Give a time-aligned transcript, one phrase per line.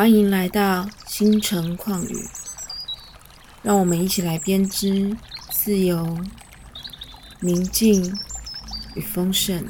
[0.00, 2.26] 欢迎来到星辰旷宇，
[3.62, 5.14] 让我们一起来编织
[5.50, 6.16] 自由、
[7.40, 8.18] 宁静
[8.94, 9.62] 与丰盛。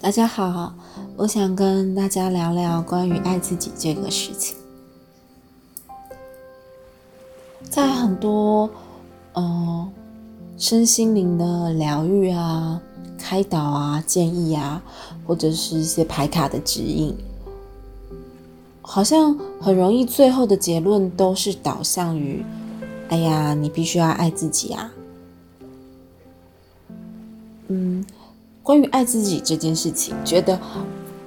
[0.00, 0.74] 大家好，
[1.16, 4.56] 我想跟大家聊聊关于爱自己这个事情。
[7.70, 8.68] 在很多
[9.34, 9.88] 嗯
[10.58, 12.82] 身心灵的疗愈啊、
[13.16, 14.82] 开导啊、建议啊，
[15.24, 17.16] 或者是一些牌卡的指引，
[18.82, 22.44] 好像很容易最后的结论都是导向于：
[23.08, 24.92] 哎呀，你必须要爱自己啊。
[27.68, 28.04] 嗯。
[28.64, 30.58] 关于爱自己这件事情，觉得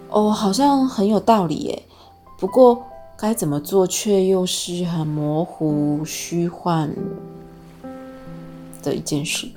[0.09, 1.83] 哦，好像很有道理耶。
[2.39, 2.83] 不过
[3.17, 6.93] 该怎么做，却又是很模糊、虚幻
[8.83, 9.47] 的一件事。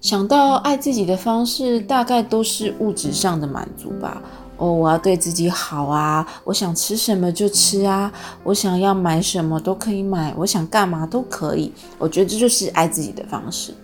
[0.00, 4.20] 想到爱自己的方式，大概都是物质上的满足吧。
[4.56, 8.12] 哦，我要对自己好啊，我想吃什么就吃啊，
[8.44, 11.72] 我想要买什么都可以买，我想干嘛都可以。
[11.98, 13.74] 我觉得这就是爱自己的方式。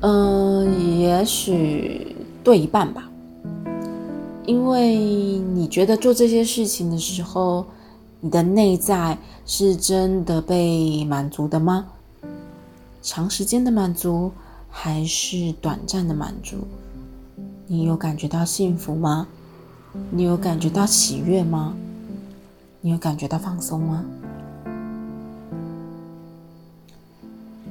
[0.00, 2.11] 嗯，也许
[2.42, 3.08] 对一半吧，
[4.46, 7.64] 因为你觉得做这些事情的时候，
[8.20, 11.86] 你的内在是真的被满足的吗？
[13.00, 14.32] 长时间的满足
[14.68, 16.56] 还是短暂的满足？
[17.66, 19.26] 你有感觉到幸福吗？
[20.10, 21.74] 你有感觉到喜悦吗？
[22.80, 24.04] 你有感觉到放松吗？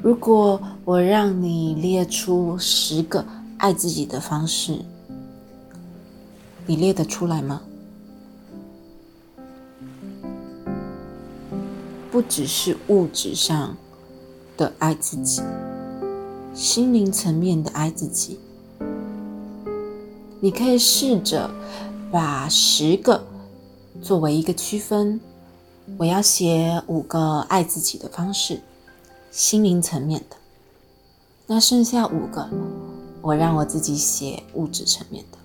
[0.02, 3.24] 如果我让你列出十个
[3.62, 4.80] 爱自己的方式，
[6.66, 7.62] 你列得出来吗？
[12.10, 13.78] 不只是物质上
[14.58, 15.44] 的爱自己，
[16.56, 18.40] 心灵层面的爱自己，
[20.40, 21.52] 你可以试着
[22.12, 23.24] 把十个
[24.02, 25.22] 作为一个区分。
[25.98, 28.60] 我要写五个爱自己的方式。
[29.30, 30.36] 心灵层面的，
[31.46, 32.50] 那剩下五个，
[33.22, 35.38] 我让我自己写物质层面的。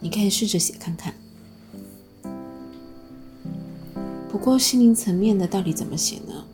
[0.00, 1.14] 你可以试着写看看。
[4.30, 6.44] 不过心灵层面的到底怎么写呢？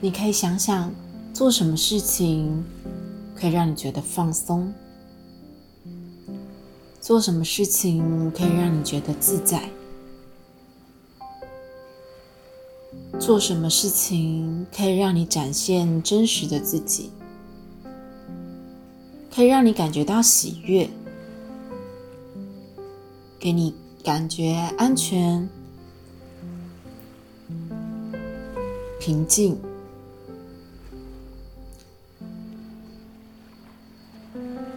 [0.00, 0.92] 你可以想想，
[1.34, 2.64] 做什么事情
[3.34, 4.72] 可以让你觉得放松？
[7.00, 9.68] 做什么事情可以让你觉得自在？
[13.20, 17.10] 做什么事情可以让你展现真实的自己？
[19.32, 20.88] 可以让你感觉到喜悦，
[23.38, 25.48] 给你感觉安全、
[28.98, 29.56] 平静、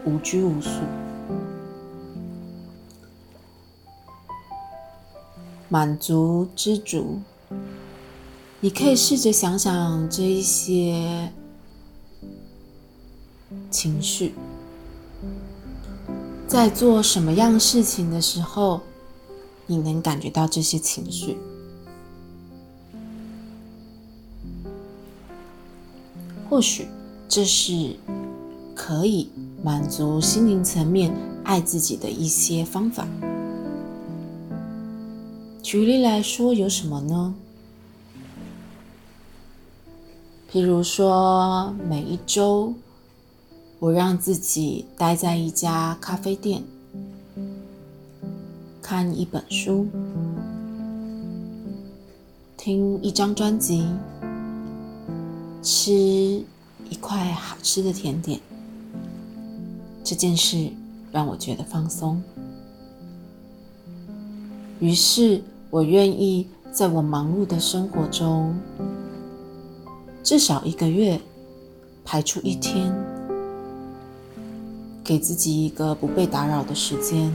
[0.06, 0.70] 无拘无束、
[5.70, 7.20] 满足、知足。
[8.64, 11.30] 你可以试着想想这一些
[13.70, 14.34] 情绪，
[16.48, 18.80] 在做什么样事情的时候，
[19.68, 21.36] 你能感觉到这些情绪？
[26.50, 26.88] 或许
[27.28, 27.98] 这是
[28.74, 29.28] 可以
[29.62, 31.14] 满足心灵层面
[31.44, 33.06] 爱自己的一些方法。
[35.62, 37.36] 举例来说，有什么呢？
[40.54, 42.76] 譬如说，每一周，
[43.80, 46.62] 我让自己待在一家咖啡店，
[48.80, 49.88] 看一本书，
[52.56, 53.88] 听一张专辑，
[55.64, 58.40] 吃一块好吃的甜点。
[60.04, 60.70] 这件事
[61.12, 62.22] 让我觉得放松，
[64.80, 65.42] 于是
[65.72, 68.56] 我愿意在我忙碌的生活中。
[70.24, 71.20] 至少一个月，
[72.06, 72.96] 排出一天，
[75.04, 77.30] 给自己一个不被打扰的时间，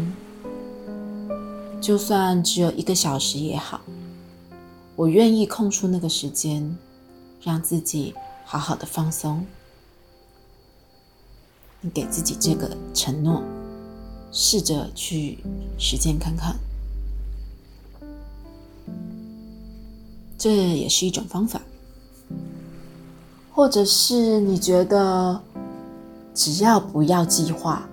[1.83, 3.83] 就算只有一个小时也好，
[4.97, 6.79] 我愿意空出那个时间，
[7.43, 8.15] 让自己
[8.47, 9.45] 好好的放松。
[11.83, 13.43] 你给自己这个承诺，
[14.33, 15.39] 试着去
[15.79, 16.57] 实践看看，
[20.39, 21.61] 这也是一种方法。
[23.59, 25.41] 或者是你觉得
[26.33, 27.89] 只要不要计划，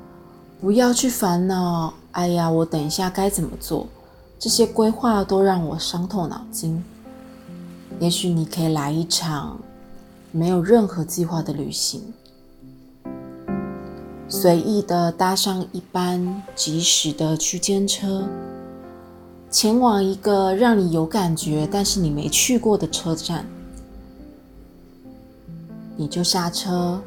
[0.61, 3.87] 不要去烦恼，哎呀，我等一下该怎么做？
[4.37, 6.83] 这些规划都让我伤透脑筋。
[7.99, 9.57] 也许你可以来一场
[10.31, 12.13] 没有任何计划的旅行，
[14.29, 18.27] 随意的搭上一班及时的区间车，
[19.49, 23.47] 前往一个让你有感觉但是你没去过的车站，
[25.97, 27.01] 你就下车，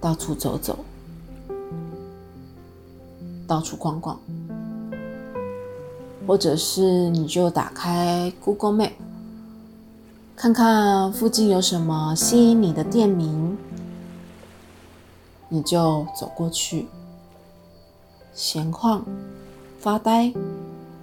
[0.00, 0.78] 到处走走，
[3.46, 4.18] 到处逛逛，
[6.26, 8.92] 或者是你就打开 Google Map。
[10.34, 13.58] 看看附近有什么吸引你的店名，
[15.48, 16.86] 你就走过去，
[18.32, 19.04] 闲晃、
[19.80, 20.32] 发呆、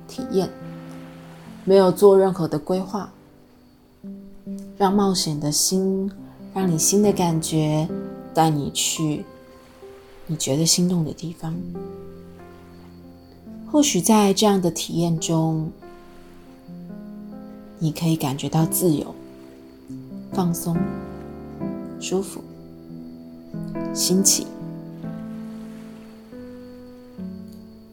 [0.08, 0.50] 体验，
[1.64, 3.12] 没有做任何的规划，
[4.78, 6.10] 让冒险的心，
[6.56, 7.86] 让你新的感觉
[8.34, 9.26] 带你去
[10.26, 11.54] 你觉得心动的地方。
[13.70, 15.70] 或许在这样的体验中，
[17.78, 19.14] 你可以感觉到自由。
[20.32, 20.78] 放松、
[22.00, 22.42] 舒服、
[23.94, 24.48] 新奇。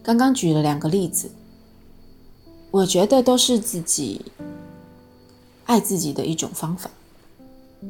[0.04, 1.30] 刚刚举了两个例子，
[2.70, 4.24] 我觉得都是自己
[5.64, 6.88] 爱自己的一种方法。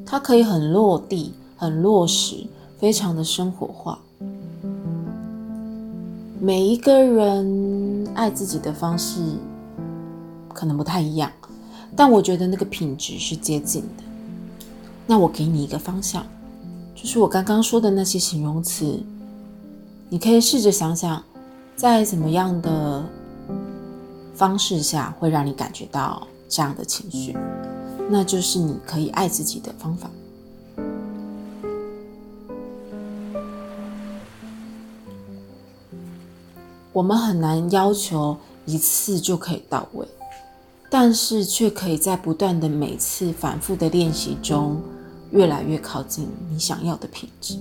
[0.05, 2.47] 它可以很落地、很落实，
[2.79, 3.99] 非常的生活化。
[6.41, 9.21] 每一个人爱自己的方式
[10.53, 11.31] 可能不太一样，
[11.95, 14.03] 但我觉得那个品质是接近的。
[15.07, 16.27] 那我给你一个方向，
[16.95, 19.01] 就是我刚刚说的那些形容词，
[20.09, 21.23] 你可以试着想想，
[21.77, 23.05] 在怎么样的
[24.35, 27.37] 方式下会让你感觉到这样的情绪，
[28.11, 30.11] 那就是你可以爱自己的方法。
[36.93, 40.07] 我们很难要求一次就可以到位。
[40.95, 44.79] 但是却可以在不断的每次反复的练习中，
[45.31, 47.57] 越来越靠近你想要的品质。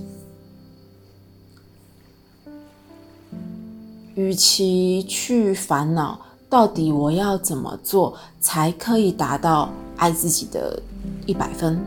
[4.14, 6.20] 与其去烦恼
[6.52, 10.78] 到底我要怎么做才可以达到爱自己的
[11.24, 11.82] 一百分，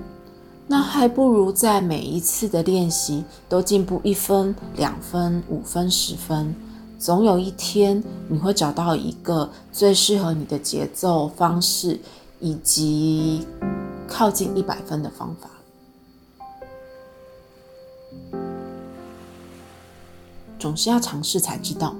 [0.65, 6.55] 那还不如在每一次的练习都进步一分、两分、五分、十分。
[6.97, 11.99] 总有一天，你会找到一个最适合你的节奏方式，
[12.39, 13.45] 以及
[14.07, 15.47] 靠近一百分的方法。
[20.57, 21.93] 总是要尝试才知道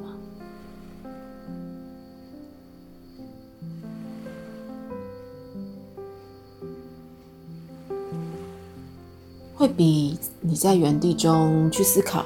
[9.66, 12.24] 会比你在原地中去思考。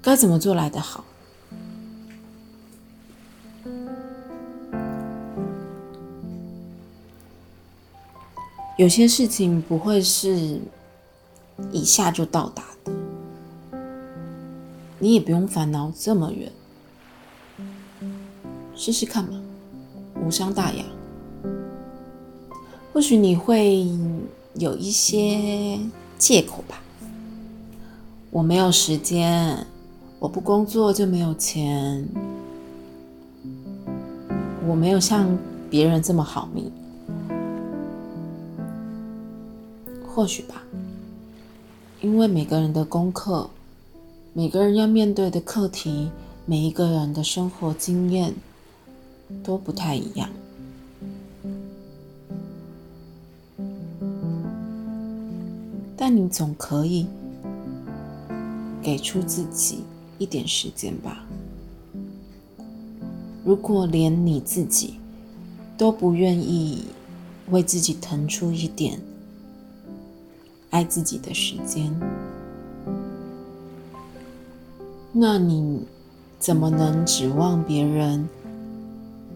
[0.00, 1.04] 该怎么做来的好？
[8.78, 10.58] 有些事情不会是
[11.70, 12.92] 一下就到达的，
[14.98, 16.50] 你也不用烦恼这么远，
[18.74, 19.38] 试试看嘛，
[20.24, 20.82] 无伤大雅。
[22.94, 23.86] 或许你会
[24.58, 25.78] 有一些
[26.18, 26.80] 借口吧，
[28.30, 29.66] 我没有时间。
[30.18, 32.08] 我不工作就没有钱，
[34.66, 36.72] 我没有像别人这么好命，
[40.08, 40.62] 或许吧，
[42.00, 43.50] 因为每个人的功课，
[44.32, 46.10] 每个人要面对的课题，
[46.46, 48.34] 每一个人的生活经验
[49.44, 50.30] 都不太一样，
[56.08, 57.04] 但你总可以
[58.80, 59.82] 给出自己。
[60.18, 61.26] 一点时间吧。
[63.44, 64.94] 如果连你自己
[65.76, 66.84] 都不愿意
[67.50, 69.00] 为自己腾出一点
[70.70, 71.92] 爱自己的时间，
[75.12, 75.82] 那你
[76.38, 78.28] 怎么能指望别人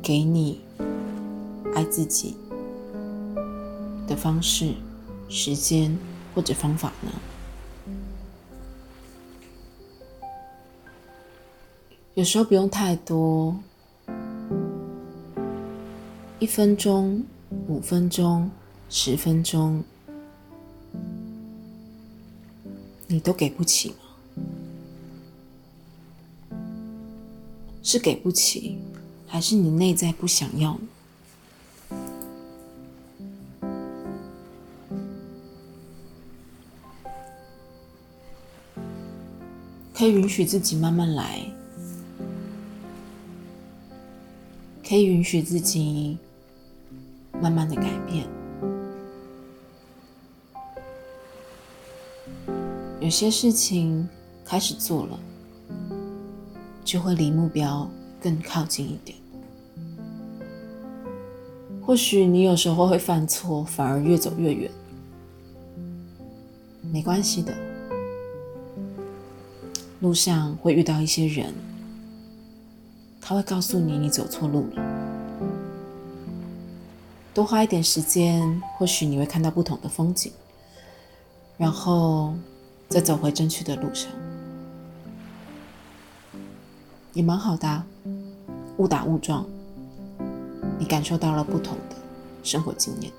[0.00, 0.60] 给你
[1.74, 2.36] 爱自己
[4.06, 4.74] 的方式、
[5.28, 5.98] 时间
[6.34, 7.12] 或者方法呢？
[12.14, 13.56] 有时候不用太多，
[16.38, 17.24] 一分钟、
[17.68, 18.50] 五分钟、
[18.88, 19.82] 十分钟，
[23.06, 23.96] 你都给不起吗？
[27.82, 28.78] 是给不起，
[29.26, 30.88] 还是你内在不想要呢？
[40.00, 41.44] 可以允许自己慢慢来，
[44.82, 46.16] 可以允许自己
[47.38, 48.26] 慢慢的改变。
[52.98, 54.08] 有些事情
[54.42, 55.20] 开始做了，
[56.82, 57.86] 就会离目标
[58.22, 59.18] 更靠近一点。
[61.82, 64.70] 或许你有时候会犯错，反而越走越远。
[66.90, 67.54] 没关系的，
[70.00, 71.52] 路上会遇到一些人，
[73.20, 74.82] 他会告诉你你走错路了。
[77.34, 80.32] 多花一点时间，或许你会看到不同的风景，
[81.56, 82.34] 然后
[82.88, 84.10] 再走回正确的路上，
[87.12, 87.82] 也蛮好的。
[88.78, 89.44] 误打误撞，
[90.78, 91.96] 你感受到了不同的
[92.42, 93.12] 生活经验。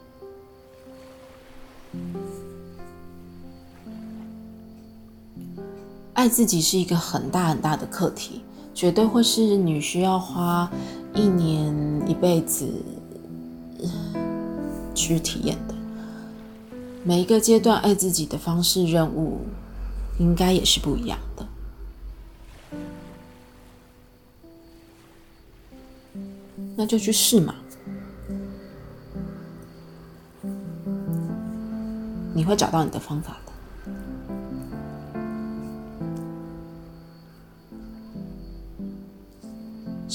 [6.22, 8.44] 爱自己是一个很大很大的课题，
[8.76, 10.72] 绝对会是你需要花
[11.16, 11.74] 一年、
[12.08, 12.72] 一辈子
[14.94, 15.74] 去体验的。
[17.04, 19.40] 每一个阶段爱自己的方式、任务，
[20.20, 21.48] 应该也是不一样的。
[26.76, 27.56] 那就去试嘛，
[32.36, 33.51] 你会找到你的方法的。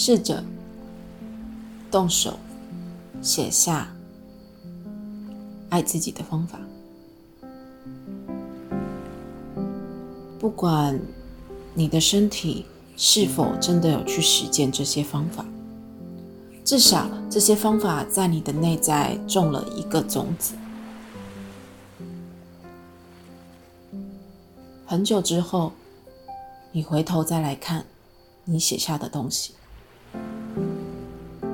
[0.07, 0.41] 试着
[1.91, 2.39] 动手
[3.21, 3.93] 写下
[5.69, 6.61] 爱自己的方法，
[10.39, 10.97] 不管
[11.75, 15.45] 你的身体是否真的有去实践这些方法，
[16.65, 20.55] 至少这些方法在你的内在种了一个种子。
[24.87, 25.73] 很久之后，
[26.71, 27.85] 你回头再来看
[28.45, 29.55] 你写下的东西。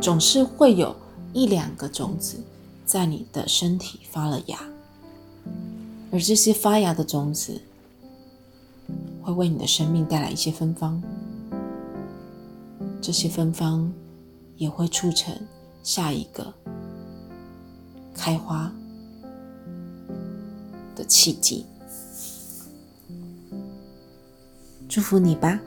[0.03, 0.97] 总是会有
[1.33, 2.43] 一两个种子
[2.85, 4.59] 在你的身体发了芽，
[6.11, 7.61] 而这些发芽的种子
[9.23, 11.01] 会为你的生命带来一些芬芳，
[13.01, 13.93] 这些芬芳
[14.57, 15.33] 也会促成
[15.85, 16.53] 下一个
[18.13, 18.73] 开花
[20.97, 21.65] 的契机。
[24.89, 25.61] 祝福你吧。